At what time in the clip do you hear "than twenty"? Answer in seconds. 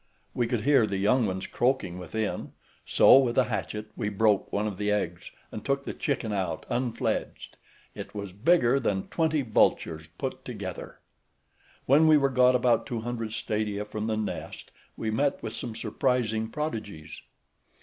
8.79-9.43